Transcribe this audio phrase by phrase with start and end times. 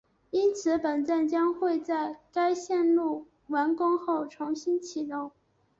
[0.31, 5.31] 因此本站将会在该线路完工后重新启用